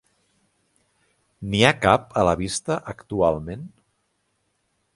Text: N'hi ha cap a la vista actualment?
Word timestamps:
N'hi 1.51 1.61
ha 1.67 1.73
cap 1.83 2.17
a 2.21 2.23
la 2.29 2.33
vista 2.41 2.79
actualment? 2.95 3.69